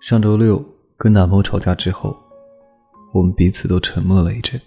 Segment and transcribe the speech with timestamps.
[0.00, 0.64] 上周六
[0.96, 2.16] 跟男朋友吵架之后，
[3.12, 4.58] 我们彼此都沉默了一阵。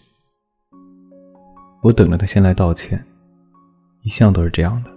[1.81, 3.03] 我等着他先来道歉，
[4.03, 4.91] 一向都是这样的。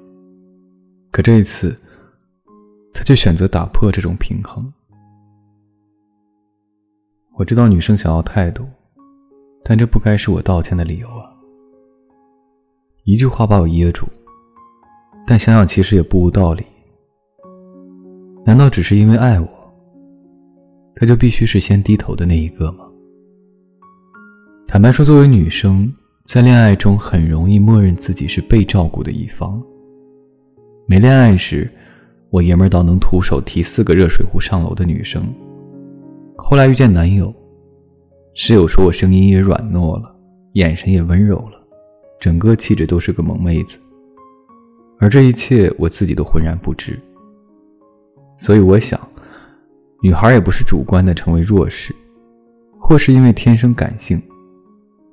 [1.11, 1.75] 可这一次，
[2.93, 4.71] 他却选择打破这种平衡。
[7.39, 8.69] 我知道女生想要态度，
[9.65, 11.33] 但这不该是我道歉的理由啊！
[13.05, 14.07] 一句话把我噎住，
[15.27, 16.67] 但想想其实也不无道理。
[18.45, 19.56] 难道只是因为爱我？
[20.99, 22.87] 他就必须是先低头的那一个吗？
[24.67, 25.93] 坦白说，作为女生，
[26.25, 29.63] 在恋爱中很容易默认自己是被照顾的一方。
[30.87, 31.71] 没恋爱时，
[32.31, 35.23] 我爷们儿到能徒手提四个热水壶上楼的女生。
[36.39, 37.31] 后来遇见男友，
[38.33, 40.17] 室友说我声音也软糯了，
[40.55, 41.61] 眼神也温柔了，
[42.19, 43.77] 整个气质都是个萌妹子。
[44.99, 46.99] 而这一切，我自己都浑然不知。
[48.39, 48.99] 所以我想。
[50.03, 51.95] 女孩也不是主观的成为弱势，
[52.79, 54.23] 或是因为天生感性，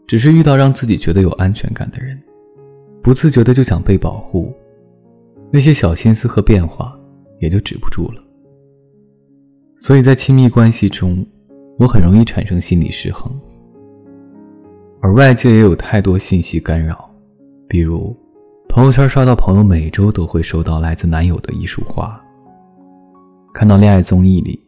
[0.05, 2.21] 只是遇到让自己觉得有安全感的人，
[3.01, 4.53] 不自觉的就想被保护，
[5.51, 6.93] 那些小心思和变化
[7.39, 8.21] 也就止不住了。
[9.77, 11.25] 所以在亲密关系中，
[11.79, 13.31] 我很容易产生心理失衡，
[15.01, 17.09] 而外界也有太多信息干扰，
[17.67, 18.15] 比如
[18.69, 22.21] 朋友圈刷到朋友每周都会收到来自男友的一束花，
[23.53, 24.62] 看到恋爱综艺里。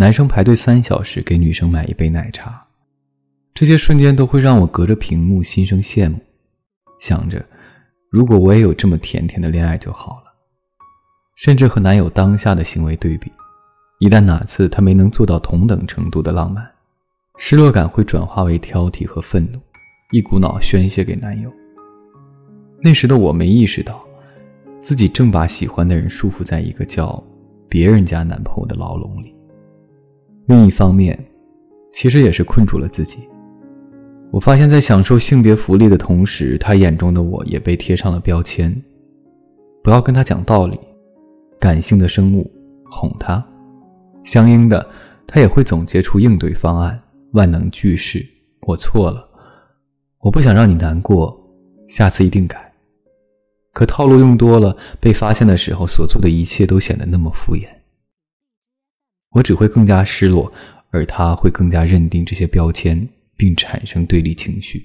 [0.00, 2.66] 男生排队三小时给女生买一杯奶茶，
[3.52, 6.18] 这些瞬间都会让我隔着屏幕心生羡慕，
[6.98, 7.44] 想着
[8.08, 10.32] 如果我也有这么甜甜的恋爱就好了。
[11.36, 13.30] 甚至和男友当下的行为对比，
[13.98, 16.66] 一旦哪次他没能做到同等程度的浪漫，
[17.36, 19.60] 失落感会转化为挑剔和愤怒，
[20.12, 21.52] 一股脑宣泄给男友。
[22.80, 24.02] 那时的我没意识到，
[24.80, 27.22] 自己正把喜欢的人束缚在一个叫
[27.68, 29.34] 别人家男朋友的牢笼里。
[30.50, 31.16] 另一方面，
[31.92, 33.20] 其实也是困住了自己。
[34.32, 38.74] 我发现，在享受性别福利的同时，他眼中的我也被贴上了标签：
[39.80, 40.76] 不要跟他讲道理，
[41.60, 42.50] 感性的生物，
[42.84, 43.40] 哄他。
[44.24, 44.84] 相应的，
[45.24, 47.00] 他也会总结出应对方案，
[47.30, 48.26] 万能句式。
[48.62, 49.24] 我错了，
[50.18, 51.40] 我不想让你难过，
[51.86, 52.72] 下次一定改。
[53.72, 57.68] 可套路用多了，被发现的时候，所做的一切都显得那么敷衍。
[59.32, 60.52] 我只会更加失落，
[60.90, 64.84] 而他会更加认定这些标签，并产生对立情绪。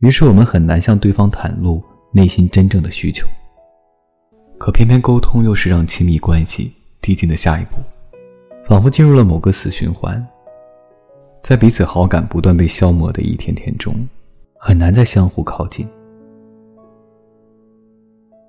[0.00, 1.82] 于是我们很难向对方袒露
[2.12, 3.26] 内心真正的需求。
[4.58, 6.70] 可偏偏沟通又是让亲密关系
[7.00, 7.76] 递进的下一步，
[8.66, 10.22] 仿佛进入了某个死循环。
[11.42, 14.06] 在彼此好感不断被消磨的一天天中，
[14.58, 15.88] 很难再相互靠近。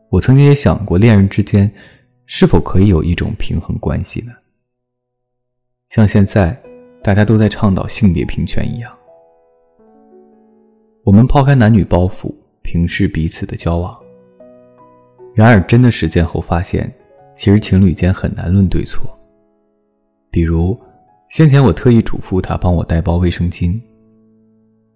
[0.10, 1.72] 我曾经也想过，恋人之间。
[2.30, 4.34] 是否可以有一种平衡关系呢？
[5.88, 6.62] 像现在
[7.02, 8.94] 大家都在倡导性别平权一样，
[11.06, 13.98] 我们抛开男女包袱，平视彼此的交往。
[15.34, 16.94] 然而，真的实践后发现，
[17.34, 19.18] 其实情侣间很难论对错。
[20.30, 20.78] 比如，
[21.30, 23.80] 先前我特意嘱咐他帮我带包卫生巾，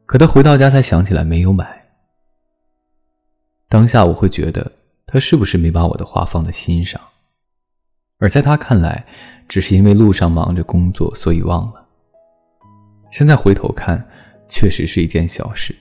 [0.05, 1.81] 可他回到家才想起来没有买。
[3.69, 4.69] 当下我会觉得，
[5.05, 7.01] 他是不是没把我的话放在心上？
[8.21, 9.03] 而在他看来，
[9.49, 11.83] 只是因为路上忙着工作，所以忘了。
[13.09, 14.01] 现在回头看，
[14.47, 15.75] 确实是一件小事。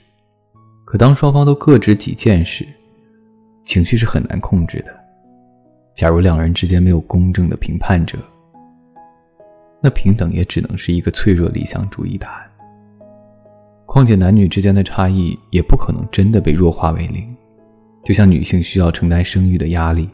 [0.87, 2.67] 可当双方都各执己见时，
[3.63, 4.93] 情绪是很难控制的。
[5.95, 8.19] 假如两人之间没有公正的评判者，
[9.83, 12.51] 那平等也只能是一个脆弱理想主义答案。
[13.85, 17.37] 况且男女之间的差异也不可能真的被弱化为零。
[18.03, 20.09] 就像女性需要承担生育的压力，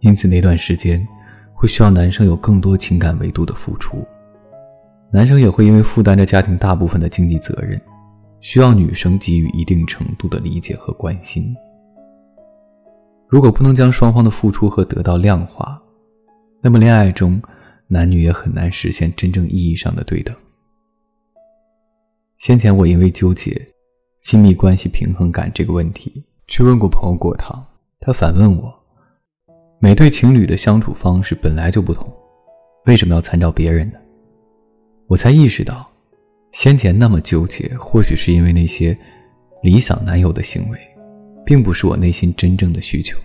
[0.00, 1.04] 因此那段时间。
[1.64, 4.06] 会需要男生有更多情感维度的付出，
[5.10, 7.80] 男生也会因为负担着家庭大部分的经济责任，
[8.42, 11.56] 需要女生给予一定程度的理解和关心。
[13.30, 15.80] 如果不能将双方的付出和得到量化，
[16.60, 17.40] 那么恋爱中
[17.86, 20.36] 男女也很难实现真正意义上的对等。
[22.36, 23.58] 先前我因为纠结
[24.22, 27.64] 亲密关系平衡感这个问题，去问过朋友果糖，
[28.00, 28.83] 他反问我。
[29.84, 32.10] 每对情侣的相处方式本来就不同，
[32.86, 33.98] 为什么要参照别人呢？
[35.08, 35.86] 我才意识到，
[36.52, 38.96] 先前那么纠结，或许是因为那些
[39.62, 40.78] 理想男友的行为，
[41.44, 43.18] 并不是我内心真正的需求。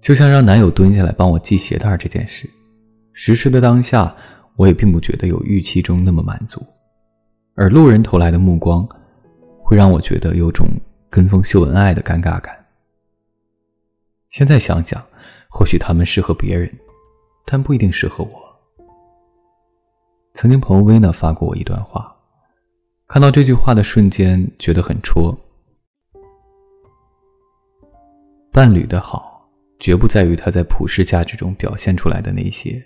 [0.00, 2.50] 就像让男友蹲下来帮我系鞋带这件事，
[3.12, 4.12] 实施的当下，
[4.56, 6.60] 我也并不觉得有预期中那么满足，
[7.54, 8.84] 而路人投来的目光，
[9.62, 10.66] 会让我觉得有种
[11.08, 12.56] 跟风秀恩爱的尴尬感。
[14.30, 15.04] 现在想想，
[15.48, 16.72] 或许他们适合别人，
[17.44, 18.40] 但不一定适合我。
[20.34, 22.16] 曾经朋友薇娜发过我一段话，
[23.08, 25.36] 看到这句话的瞬间觉得很戳。
[28.52, 29.50] 伴侣的好，
[29.80, 32.80] 绝不在于他在普世价值中表现出来的那些，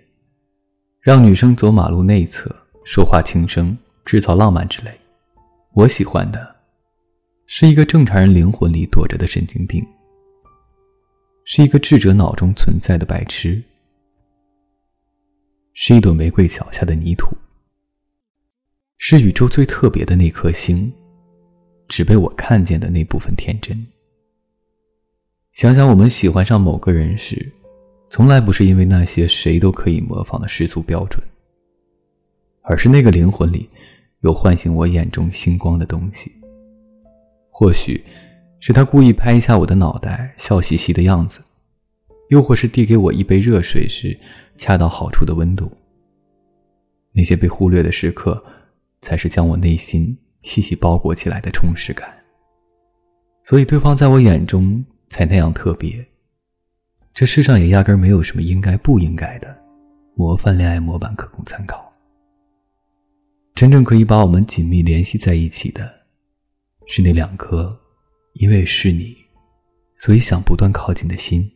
[1.03, 2.51] 让女生走马路内侧，
[2.87, 3.77] 说话轻声，
[4.07, 4.91] 制造浪漫之类。
[5.75, 6.57] 我喜欢的，
[7.47, 9.87] 是一个正常人灵魂里躲着的神经病，
[11.45, 13.63] 是一个智者脑中存在的白痴，
[15.75, 17.37] 是一朵玫瑰脚下的泥土，
[18.97, 20.91] 是宇宙最特别的那颗星，
[21.87, 23.87] 只被我看见的那部分天真。
[25.53, 27.53] 想想我们喜欢上某个人时，
[28.09, 31.23] 从来不是因为那些谁都可以模仿的世俗标准，
[32.63, 33.69] 而是那个灵魂里
[34.21, 36.33] 有唤醒我眼中星光的东西。
[37.51, 38.03] 或许
[38.67, 41.43] 是他故意拍一下我的脑袋，笑嘻嘻的样子；
[42.31, 44.19] 又或是递给我一杯热水时
[44.57, 45.71] 恰到好处的温度。
[47.13, 48.43] 那些被忽略的时刻，
[49.03, 52.09] 才是将我内心细细包裹起来的充实感。
[53.43, 54.83] 所以，对方在我眼中。
[55.11, 56.05] 才那样特别。
[57.13, 59.57] 这世上也压根没有什么应该不应该的
[60.17, 61.93] 模范恋爱模板可供参考。
[63.55, 65.89] 真正可以把我们紧密联系在一起的，
[66.89, 67.79] 是那两颗
[68.35, 69.17] 因为是你，
[69.97, 71.51] 所以想不断靠近的心。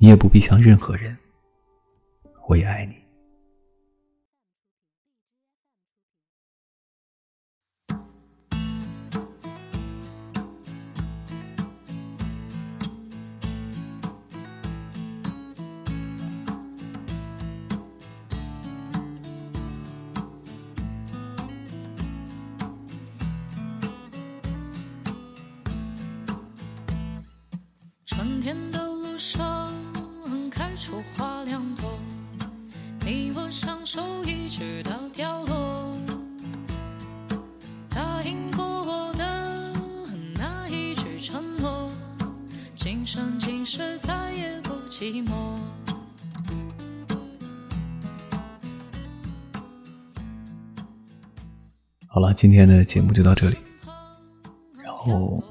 [0.00, 1.16] 你也不必向任何人，
[2.48, 3.03] 我也爱你。
[28.44, 29.72] 天的路上
[30.50, 31.98] 开出花两朵，
[33.02, 35.96] 你我相守一直到凋落。
[37.88, 39.72] 答应过我的
[40.36, 41.88] 那一句承诺，
[42.76, 45.32] 今生今世再也不寂寞。
[52.08, 53.56] 好了，今天的节目就到这里，
[54.82, 55.42] 然后。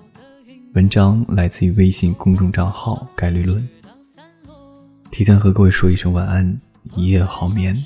[0.73, 3.67] 文章来自于微信公众账号“概率论”。
[5.11, 6.57] 提前和各位说一声晚安，
[6.95, 7.77] 一夜好眠。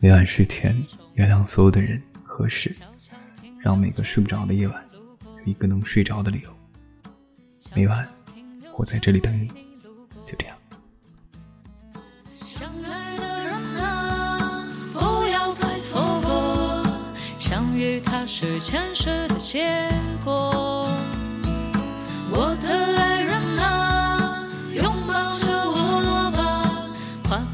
[0.00, 0.76] 每晚睡前
[1.14, 2.74] 原谅所有的人和事，
[3.60, 4.84] 让每个睡不着的夜晚
[5.38, 6.50] 有一个能睡着的理由。
[7.72, 8.04] 每晚
[8.76, 9.46] 我在这里等你，
[10.26, 10.56] 就这样。
[12.34, 16.82] 相爱的人啊，不要再错过，
[17.38, 19.88] 相遇它是前世的结
[20.24, 20.84] 果。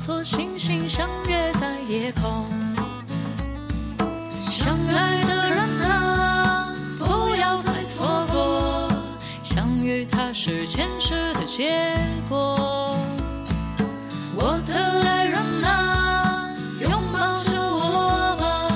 [0.06, 2.46] 化作星星相约在夜空。
[4.48, 8.88] 相爱的人啊，不要再错过，
[9.42, 11.98] 相遇它是前世的结
[12.28, 12.96] 果。
[14.36, 18.68] 我的爱人啊，拥抱着我吧，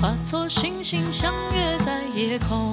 [0.00, 2.72] 化作星星相约在夜空。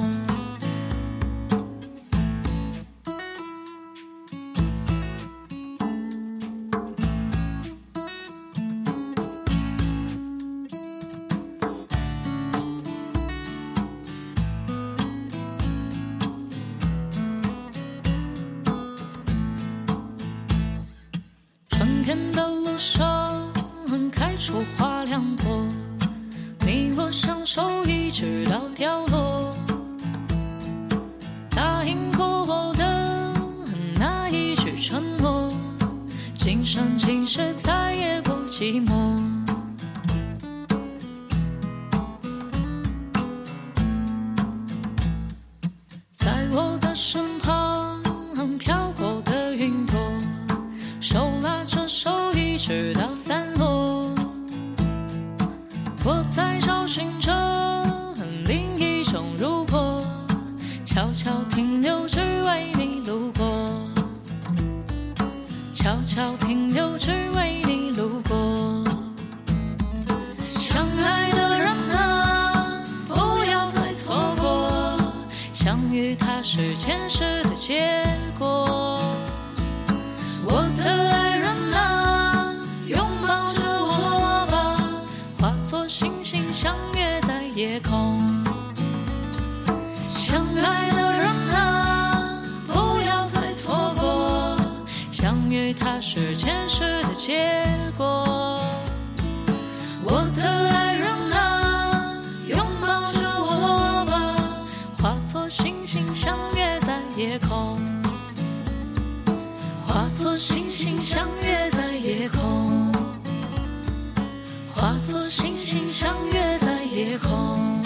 [76.62, 78.04] 是前世的结
[78.38, 79.00] 果。
[80.44, 82.54] 我的爱人啊
[82.86, 84.76] 拥抱着我吧
[85.40, 88.14] 化作星星相约在夜空。
[90.10, 94.58] 相爱的人啊不要再错过
[95.14, 97.64] 相遇它是前世的结
[97.98, 98.60] 果。
[107.20, 107.76] 夜空，
[109.86, 112.94] 化作星星相约在夜空，
[114.74, 117.82] 化作星星相约在夜空，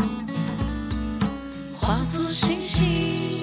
[1.81, 3.42] 化作星星。